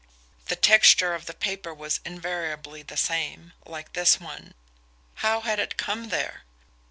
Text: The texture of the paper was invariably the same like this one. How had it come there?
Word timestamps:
The 0.47 0.55
texture 0.55 1.13
of 1.13 1.27
the 1.27 1.33
paper 1.35 1.75
was 1.75 1.99
invariably 2.03 2.81
the 2.81 2.97
same 2.97 3.53
like 3.67 3.93
this 3.93 4.19
one. 4.19 4.55
How 5.21 5.41
had 5.41 5.59
it 5.59 5.77
come 5.77 6.09
there? 6.09 6.41